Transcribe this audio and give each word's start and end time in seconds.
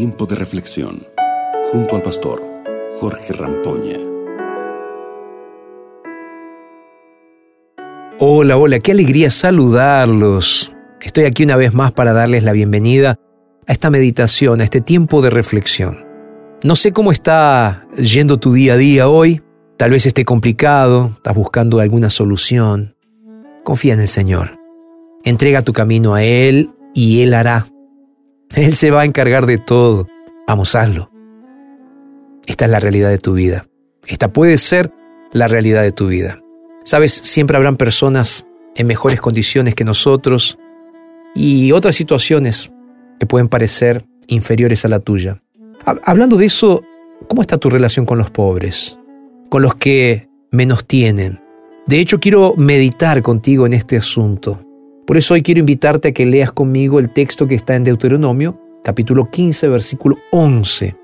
Tiempo 0.00 0.24
de 0.24 0.34
reflexión 0.34 0.98
junto 1.70 1.94
al 1.94 2.00
pastor 2.00 2.42
Jorge 3.00 3.34
Rampoña. 3.34 3.98
Hola, 8.18 8.56
hola, 8.56 8.78
qué 8.78 8.92
alegría 8.92 9.28
saludarlos. 9.28 10.72
Estoy 11.02 11.24
aquí 11.24 11.42
una 11.42 11.56
vez 11.56 11.74
más 11.74 11.92
para 11.92 12.14
darles 12.14 12.44
la 12.44 12.52
bienvenida 12.52 13.18
a 13.66 13.72
esta 13.72 13.90
meditación, 13.90 14.62
a 14.62 14.64
este 14.64 14.80
tiempo 14.80 15.20
de 15.20 15.28
reflexión. 15.28 16.06
No 16.64 16.76
sé 16.76 16.92
cómo 16.92 17.12
está 17.12 17.86
yendo 17.94 18.38
tu 18.38 18.54
día 18.54 18.72
a 18.72 18.78
día 18.78 19.06
hoy, 19.06 19.42
tal 19.76 19.90
vez 19.90 20.06
esté 20.06 20.24
complicado, 20.24 21.12
estás 21.16 21.34
buscando 21.34 21.78
alguna 21.78 22.08
solución. 22.08 22.96
Confía 23.64 23.92
en 23.92 24.00
el 24.00 24.08
Señor. 24.08 24.58
Entrega 25.24 25.60
tu 25.60 25.74
camino 25.74 26.14
a 26.14 26.24
Él 26.24 26.70
y 26.94 27.20
Él 27.20 27.34
hará. 27.34 27.66
Él 28.56 28.74
se 28.74 28.90
va 28.90 29.02
a 29.02 29.04
encargar 29.04 29.46
de 29.46 29.58
todo. 29.58 30.06
Vamos. 30.46 30.76
Esta 32.46 32.64
es 32.64 32.70
la 32.70 32.80
realidad 32.80 33.10
de 33.10 33.18
tu 33.18 33.34
vida. 33.34 33.66
Esta 34.06 34.32
puede 34.32 34.58
ser 34.58 34.92
la 35.32 35.46
realidad 35.46 35.82
de 35.82 35.92
tu 35.92 36.08
vida. 36.08 36.40
Sabes, 36.84 37.12
siempre 37.12 37.56
habrán 37.56 37.76
personas 37.76 38.46
en 38.74 38.86
mejores 38.86 39.20
condiciones 39.20 39.74
que 39.74 39.84
nosotros 39.84 40.58
y 41.34 41.70
otras 41.70 41.94
situaciones 41.94 42.72
que 43.20 43.26
pueden 43.26 43.48
parecer 43.48 44.04
inferiores 44.26 44.84
a 44.84 44.88
la 44.88 44.98
tuya. 44.98 45.40
Hablando 45.84 46.36
de 46.36 46.46
eso, 46.46 46.82
¿cómo 47.28 47.42
está 47.42 47.58
tu 47.58 47.70
relación 47.70 48.06
con 48.06 48.18
los 48.18 48.30
pobres? 48.30 48.98
Con 49.50 49.62
los 49.62 49.76
que 49.76 50.28
menos 50.50 50.84
tienen. 50.84 51.40
De 51.86 52.00
hecho, 52.00 52.18
quiero 52.18 52.54
meditar 52.56 53.22
contigo 53.22 53.66
en 53.66 53.74
este 53.74 53.96
asunto. 53.96 54.60
Por 55.10 55.16
eso 55.16 55.34
hoy 55.34 55.42
quiero 55.42 55.58
invitarte 55.58 56.06
a 56.06 56.12
que 56.12 56.24
leas 56.24 56.52
conmigo 56.52 57.00
el 57.00 57.10
texto 57.10 57.48
que 57.48 57.56
está 57.56 57.74
en 57.74 57.82
Deuteronomio, 57.82 58.60
capítulo 58.84 59.28
15, 59.28 59.66
versículo 59.66 60.18
11, 60.30 60.94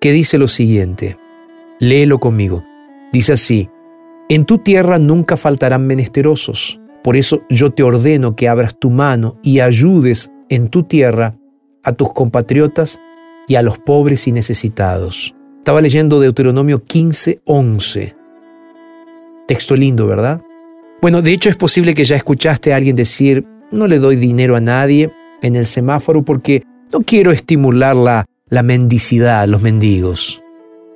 que 0.00 0.12
dice 0.12 0.38
lo 0.38 0.46
siguiente. 0.46 1.18
Léelo 1.80 2.20
conmigo. 2.20 2.62
Dice 3.12 3.32
así, 3.32 3.68
En 4.28 4.44
tu 4.44 4.58
tierra 4.58 5.00
nunca 5.00 5.36
faltarán 5.36 5.84
menesterosos, 5.84 6.80
por 7.02 7.16
eso 7.16 7.42
yo 7.48 7.72
te 7.72 7.82
ordeno 7.82 8.36
que 8.36 8.48
abras 8.48 8.78
tu 8.78 8.90
mano 8.90 9.36
y 9.42 9.58
ayudes 9.58 10.30
en 10.48 10.68
tu 10.68 10.84
tierra 10.84 11.34
a 11.82 11.92
tus 11.92 12.12
compatriotas 12.12 13.00
y 13.48 13.56
a 13.56 13.62
los 13.62 13.78
pobres 13.78 14.28
y 14.28 14.30
necesitados. 14.30 15.34
Estaba 15.58 15.80
leyendo 15.80 16.20
Deuteronomio 16.20 16.84
15, 16.84 17.40
11. 17.46 18.14
Texto 19.48 19.74
lindo, 19.74 20.06
¿verdad? 20.06 20.40
Bueno, 21.04 21.20
de 21.20 21.34
hecho 21.34 21.50
es 21.50 21.56
posible 21.56 21.92
que 21.92 22.06
ya 22.06 22.16
escuchaste 22.16 22.72
a 22.72 22.76
alguien 22.76 22.96
decir, 22.96 23.44
no 23.70 23.86
le 23.88 23.98
doy 23.98 24.16
dinero 24.16 24.56
a 24.56 24.60
nadie 24.62 25.10
en 25.42 25.54
el 25.54 25.66
semáforo 25.66 26.24
porque 26.24 26.62
no 26.90 27.02
quiero 27.02 27.30
estimular 27.30 27.94
la, 27.94 28.24
la 28.48 28.62
mendicidad, 28.62 29.46
los 29.46 29.60
mendigos. 29.60 30.40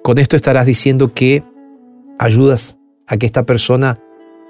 Con 0.02 0.16
esto 0.16 0.34
estarás 0.34 0.64
diciendo 0.64 1.12
que 1.12 1.42
ayudas 2.18 2.78
a 3.06 3.18
que 3.18 3.26
esta 3.26 3.44
persona 3.44 3.98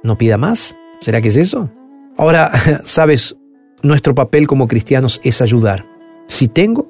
no 0.05 0.17
pida 0.17 0.39
más. 0.39 0.77
¿Será 1.00 1.20
que 1.20 1.27
es 1.27 1.37
eso? 1.37 1.69
Ahora, 2.17 2.53
sabes, 2.84 3.34
nuestro 3.83 4.15
papel 4.15 4.47
como 4.47 4.69
cristianos 4.69 5.20
es 5.25 5.43
ayudar. 5.43 5.84
Si 6.28 6.47
tengo, 6.47 6.89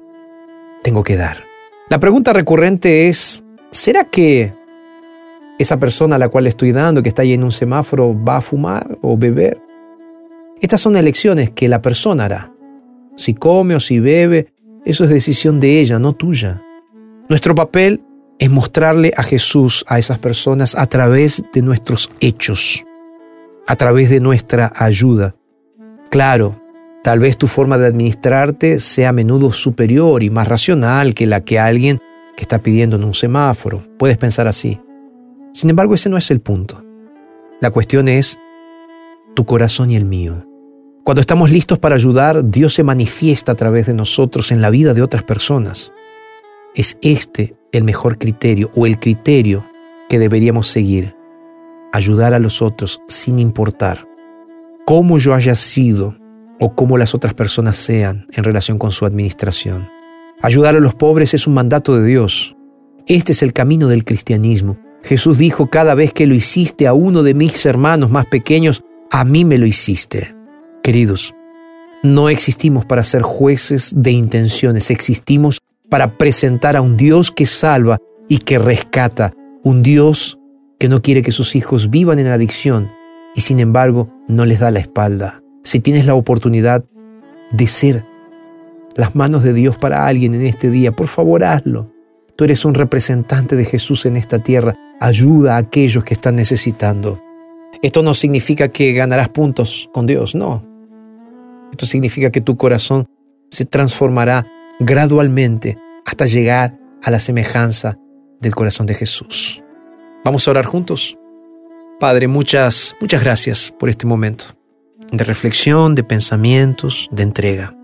tengo 0.83 1.03
que 1.03 1.15
dar. 1.15 1.43
La 1.89 1.99
pregunta 1.99 2.33
recurrente 2.33 3.07
es, 3.07 3.43
¿será 3.71 4.03
que 4.03 4.53
esa 5.59 5.77
persona 5.77 6.15
a 6.15 6.19
la 6.19 6.29
cual 6.29 6.47
estoy 6.47 6.71
dando, 6.71 7.03
que 7.03 7.09
está 7.09 7.21
ahí 7.21 7.33
en 7.33 7.43
un 7.43 7.51
semáforo, 7.51 8.15
va 8.23 8.37
a 8.37 8.41
fumar 8.41 8.97
o 9.01 9.17
beber. 9.17 9.61
Estas 10.61 10.81
son 10.81 10.95
elecciones 10.95 11.51
que 11.51 11.67
la 11.67 11.81
persona 11.81 12.25
hará. 12.25 12.51
Si 13.17 13.33
come 13.33 13.75
o 13.75 13.79
si 13.79 13.99
bebe, 13.99 14.53
eso 14.85 15.03
es 15.03 15.09
decisión 15.09 15.59
de 15.59 15.81
ella, 15.81 15.99
no 15.99 16.13
tuya. 16.13 16.61
Nuestro 17.27 17.53
papel 17.53 18.01
es 18.39 18.49
mostrarle 18.49 19.11
a 19.17 19.23
Jesús 19.23 19.83
a 19.89 19.99
esas 19.99 20.17
personas 20.17 20.75
a 20.75 20.85
través 20.85 21.43
de 21.53 21.61
nuestros 21.61 22.09
hechos, 22.21 22.85
a 23.67 23.75
través 23.75 24.09
de 24.09 24.21
nuestra 24.21 24.71
ayuda. 24.73 25.35
Claro, 26.09 26.61
tal 27.03 27.19
vez 27.19 27.37
tu 27.37 27.47
forma 27.47 27.77
de 27.77 27.87
administrarte 27.87 28.79
sea 28.79 29.09
a 29.09 29.13
menudo 29.13 29.51
superior 29.51 30.23
y 30.23 30.29
más 30.29 30.47
racional 30.47 31.13
que 31.13 31.27
la 31.27 31.41
que 31.41 31.59
alguien 31.59 31.99
que 32.37 32.43
está 32.43 32.59
pidiendo 32.59 32.95
en 32.95 33.03
un 33.03 33.13
semáforo. 33.13 33.83
Puedes 33.97 34.17
pensar 34.17 34.47
así. 34.47 34.79
Sin 35.51 35.69
embargo, 35.69 35.93
ese 35.93 36.09
no 36.09 36.17
es 36.17 36.29
el 36.31 36.41
punto. 36.41 36.83
La 37.59 37.71
cuestión 37.71 38.07
es 38.07 38.37
tu 39.35 39.45
corazón 39.45 39.89
y 39.89 39.95
el 39.95 40.05
mío. 40.05 40.45
Cuando 41.03 41.21
estamos 41.21 41.51
listos 41.51 41.79
para 41.79 41.95
ayudar, 41.95 42.49
Dios 42.49 42.75
se 42.75 42.83
manifiesta 42.83 43.53
a 43.53 43.55
través 43.55 43.87
de 43.87 43.93
nosotros 43.93 44.51
en 44.51 44.61
la 44.61 44.69
vida 44.69 44.93
de 44.93 45.01
otras 45.01 45.23
personas. 45.23 45.91
Es 46.75 46.97
este 47.01 47.55
el 47.71 47.83
mejor 47.83 48.17
criterio 48.17 48.69
o 48.75 48.85
el 48.85 48.99
criterio 48.99 49.65
que 50.07 50.19
deberíamos 50.19 50.67
seguir. 50.67 51.15
Ayudar 51.91 52.33
a 52.35 52.39
los 52.39 52.61
otros 52.61 53.01
sin 53.07 53.39
importar 53.39 54.07
cómo 54.85 55.17
yo 55.17 55.33
haya 55.33 55.55
sido 55.55 56.15
o 56.59 56.75
cómo 56.75 56.97
las 56.97 57.15
otras 57.15 57.33
personas 57.33 57.77
sean 57.77 58.27
en 58.33 58.43
relación 58.43 58.77
con 58.77 58.91
su 58.91 59.05
administración. 59.05 59.89
Ayudar 60.41 60.75
a 60.75 60.79
los 60.79 60.93
pobres 60.93 61.33
es 61.33 61.47
un 61.47 61.55
mandato 61.55 61.95
de 61.95 62.05
Dios. 62.05 62.55
Este 63.07 63.31
es 63.31 63.41
el 63.41 63.53
camino 63.53 63.87
del 63.87 64.05
cristianismo 64.05 64.77
Jesús 65.03 65.37
dijo, 65.37 65.67
cada 65.67 65.95
vez 65.95 66.13
que 66.13 66.27
lo 66.27 66.35
hiciste 66.35 66.87
a 66.87 66.93
uno 66.93 67.23
de 67.23 67.33
mis 67.33 67.65
hermanos 67.65 68.11
más 68.11 68.25
pequeños, 68.25 68.83
a 69.11 69.23
mí 69.23 69.45
me 69.45 69.57
lo 69.57 69.65
hiciste. 69.65 70.35
Queridos, 70.83 71.33
no 72.03 72.29
existimos 72.29 72.85
para 72.85 73.03
ser 73.03 73.21
jueces 73.21 73.93
de 73.95 74.11
intenciones, 74.11 74.91
existimos 74.91 75.59
para 75.89 76.17
presentar 76.17 76.75
a 76.75 76.81
un 76.81 76.97
Dios 76.97 77.31
que 77.31 77.45
salva 77.45 77.97
y 78.27 78.39
que 78.39 78.59
rescata, 78.59 79.33
un 79.63 79.81
Dios 79.83 80.37
que 80.77 80.87
no 80.87 81.01
quiere 81.01 81.21
que 81.21 81.31
sus 81.31 81.55
hijos 81.55 81.89
vivan 81.89 82.19
en 82.19 82.27
adicción 82.27 82.89
y 83.35 83.41
sin 83.41 83.59
embargo 83.59 84.09
no 84.27 84.45
les 84.45 84.59
da 84.59 84.71
la 84.71 84.79
espalda. 84.79 85.41
Si 85.63 85.79
tienes 85.79 86.05
la 86.05 86.13
oportunidad 86.13 86.85
de 87.51 87.67
ser 87.67 88.05
las 88.95 89.15
manos 89.15 89.43
de 89.43 89.53
Dios 89.53 89.77
para 89.77 90.07
alguien 90.07 90.33
en 90.33 90.45
este 90.45 90.69
día, 90.69 90.91
por 90.91 91.07
favor 91.07 91.43
hazlo. 91.43 91.91
Tú 92.39 92.45
eres 92.45 92.63
un 92.63 92.73
representante 92.73 93.57
de 93.57 93.65
Jesús 93.65 94.05
en 94.05 94.15
esta 94.15 94.39
tierra 94.39 94.73
ayuda 95.01 95.55
a 95.55 95.57
aquellos 95.57 96.05
que 96.05 96.13
están 96.13 96.37
necesitando. 96.37 97.21
Esto 97.81 98.01
no 98.01 98.13
significa 98.13 98.69
que 98.69 98.93
ganarás 98.93 99.27
puntos 99.27 99.89
con 99.93 100.07
Dios, 100.07 100.35
no. 100.35 100.65
Esto 101.69 101.85
significa 101.85 102.31
que 102.31 102.39
tu 102.39 102.55
corazón 102.55 103.07
se 103.51 103.65
transformará 103.65 104.47
gradualmente 104.79 105.77
hasta 106.05 106.27
llegar 106.27 106.79
a 107.03 107.11
la 107.11 107.19
semejanza 107.19 107.97
del 108.39 108.55
corazón 108.55 108.85
de 108.85 108.93
Jesús. 108.93 109.61
Vamos 110.23 110.47
a 110.47 110.51
orar 110.51 110.65
juntos. 110.65 111.17
Padre, 111.99 112.29
muchas, 112.29 112.95
muchas 113.01 113.21
gracias 113.21 113.73
por 113.77 113.89
este 113.89 114.07
momento 114.07 114.45
de 115.11 115.25
reflexión, 115.25 115.93
de 115.93 116.05
pensamientos, 116.05 117.09
de 117.11 117.23
entrega. 117.23 117.75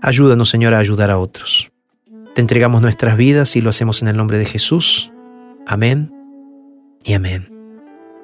Ayúdanos, 0.00 0.48
Señor, 0.48 0.74
a 0.74 0.78
ayudar 0.78 1.10
a 1.10 1.18
otros. 1.18 1.72
Te 2.34 2.40
entregamos 2.40 2.80
nuestras 2.80 3.16
vidas 3.16 3.56
y 3.56 3.60
lo 3.60 3.70
hacemos 3.70 4.02
en 4.02 4.08
el 4.08 4.16
nombre 4.16 4.38
de 4.38 4.44
Jesús. 4.44 5.10
Amén 5.66 6.12
y 7.04 7.14
amén. 7.14 7.48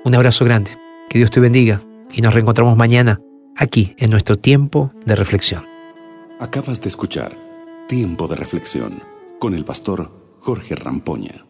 Un 0.05 0.15
abrazo 0.15 0.45
grande, 0.45 0.71
que 1.09 1.19
Dios 1.19 1.31
te 1.31 1.41
bendiga 1.41 1.81
y 2.13 2.21
nos 2.21 2.33
reencontramos 2.33 2.77
mañana 2.77 3.21
aquí 3.57 3.95
en 3.99 4.11
nuestro 4.11 4.39
tiempo 4.39 4.93
de 5.05 5.17
reflexión. 5.17 5.65
Acabas 6.39 6.81
de 6.81 6.89
escuchar 6.89 7.33
Tiempo 7.89 8.29
de 8.29 8.37
Reflexión 8.37 9.01
con 9.39 9.55
el 9.55 9.65
pastor 9.65 10.11
Jorge 10.39 10.77
Rampoña. 10.77 11.46